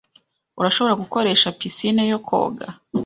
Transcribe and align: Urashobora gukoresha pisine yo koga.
Urashobora 0.59 0.99
gukoresha 1.01 1.47
pisine 1.59 2.03
yo 2.11 2.19
koga. 2.27 2.67